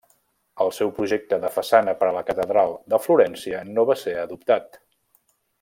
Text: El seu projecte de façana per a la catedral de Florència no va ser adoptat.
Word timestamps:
El 0.63 0.71
seu 0.77 0.89
projecte 0.99 1.39
de 1.43 1.51
façana 1.57 1.95
per 2.01 2.09
a 2.09 2.17
la 2.17 2.25
catedral 2.31 2.75
de 2.95 3.03
Florència 3.07 3.63
no 3.77 3.89
va 3.91 4.01
ser 4.07 4.19
adoptat. 4.27 4.85